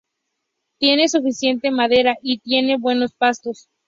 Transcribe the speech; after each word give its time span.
Tiene 0.79 1.09
suficiente 1.09 1.69
madera 1.69 2.17
y 2.23 2.39
tiene 2.39 2.77
buenos 2.79 3.13
pastos. 3.13 3.69